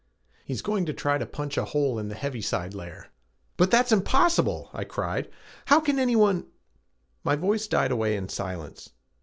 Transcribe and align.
"He's 0.43 0.63
going 0.63 0.87
to 0.87 0.93
try 0.93 1.19
to 1.19 1.27
punch 1.27 1.59
a 1.59 1.63
hole 1.63 1.99
in 1.99 2.07
the 2.07 2.15
heaviside 2.15 2.73
layer." 2.73 3.09
"But 3.55 3.69
that's 3.69 3.91
impossible," 3.91 4.71
I 4.73 4.83
cried. 4.83 5.29
"How 5.65 5.79
can 5.79 5.99
anyone...." 5.99 6.47
My 7.23 7.35
voice 7.35 7.67
died 7.67 7.91
away 7.91 8.15
in 8.17 8.27
silence. 8.27 8.93